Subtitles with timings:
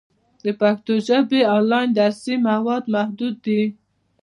[0.43, 3.61] د پښتو ژبې آنلاین درسي مواد محدود دي.